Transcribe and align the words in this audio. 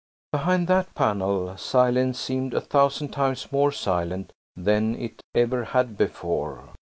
Behind 0.31 0.65
that 0.67 0.95
panel 0.95 1.55
silence 1.57 2.19
seemed 2.19 2.55
a 2.55 2.59
thousand 2.61 3.09
times 3.09 3.51
more 3.51 3.71
silent 3.71 4.33
that 4.55 4.81
it 4.97 5.21
ever 5.35 5.63
had 5.63 5.95
before. 5.95 6.69